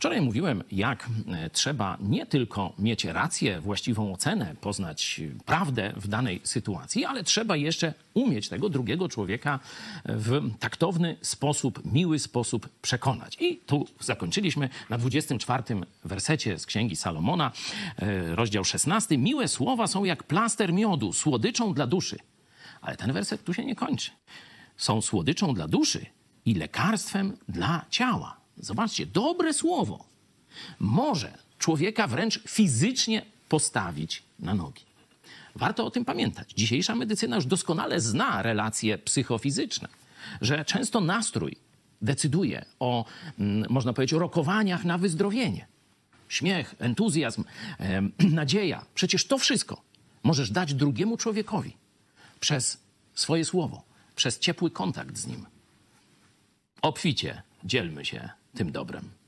Wczoraj 0.00 0.20
mówiłem, 0.20 0.64
jak 0.72 1.08
e, 1.28 1.50
trzeba 1.50 1.96
nie 2.00 2.26
tylko 2.26 2.72
mieć 2.78 3.04
rację, 3.04 3.60
właściwą 3.60 4.12
ocenę, 4.12 4.54
poznać 4.60 5.20
prawdę 5.46 5.92
w 5.96 6.08
danej 6.08 6.40
sytuacji, 6.44 7.04
ale 7.04 7.24
trzeba 7.24 7.56
jeszcze 7.56 7.94
umieć 8.14 8.48
tego 8.48 8.68
drugiego 8.68 9.08
człowieka 9.08 9.60
w 10.04 10.50
taktowny 10.58 11.16
sposób, 11.22 11.92
miły 11.92 12.18
sposób 12.18 12.68
przekonać. 12.82 13.36
I 13.40 13.56
tu 13.56 13.86
zakończyliśmy 14.00 14.68
na 14.90 14.98
24 14.98 15.62
wersecie 16.04 16.58
z 16.58 16.66
Księgi 16.66 16.96
Salomona, 16.96 17.52
e, 17.96 18.36
rozdział 18.36 18.64
16. 18.64 19.18
Miłe 19.18 19.48
słowa 19.48 19.86
są 19.86 20.04
jak 20.04 20.22
plaster 20.22 20.72
miodu, 20.72 21.12
słodyczą 21.12 21.74
dla 21.74 21.86
duszy. 21.86 22.18
Ale 22.80 22.96
ten 22.96 23.12
werset 23.12 23.44
tu 23.44 23.54
się 23.54 23.64
nie 23.64 23.76
kończy. 23.76 24.10
Są 24.76 25.00
słodyczą 25.00 25.54
dla 25.54 25.68
duszy 25.68 26.06
i 26.44 26.54
lekarstwem 26.54 27.36
dla 27.48 27.84
ciała. 27.90 28.39
Zobaczcie, 28.60 29.06
dobre 29.06 29.52
słowo 29.52 30.04
może 30.78 31.38
człowieka 31.58 32.06
wręcz 32.06 32.40
fizycznie 32.48 33.26
postawić 33.48 34.22
na 34.38 34.54
nogi. 34.54 34.82
Warto 35.54 35.86
o 35.86 35.90
tym 35.90 36.04
pamiętać. 36.04 36.52
Dzisiejsza 36.52 36.94
medycyna 36.94 37.36
już 37.36 37.46
doskonale 37.46 38.00
zna 38.00 38.42
relacje 38.42 38.98
psychofizyczne, 38.98 39.88
że 40.40 40.64
często 40.64 41.00
nastrój 41.00 41.56
decyduje 42.02 42.64
o, 42.80 43.04
mm, 43.38 43.70
można 43.70 43.92
powiedzieć, 43.92 44.14
o 44.14 44.18
rokowaniach 44.18 44.84
na 44.84 44.98
wyzdrowienie. 44.98 45.66
Śmiech, 46.28 46.74
entuzjazm, 46.78 47.44
nadzieja. 48.18 48.84
Przecież 48.94 49.26
to 49.26 49.38
wszystko 49.38 49.82
możesz 50.22 50.50
dać 50.50 50.74
drugiemu 50.74 51.16
człowiekowi 51.16 51.76
przez 52.40 52.78
swoje 53.14 53.44
słowo, 53.44 53.82
przez 54.16 54.38
ciepły 54.38 54.70
kontakt 54.70 55.16
z 55.16 55.26
nim. 55.26 55.46
Obficie 56.82 57.42
dzielmy 57.64 58.04
się 58.04 58.28
tym 58.54 58.72
dobrem. 58.72 59.19